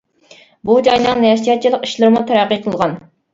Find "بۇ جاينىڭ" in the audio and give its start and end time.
0.69-1.21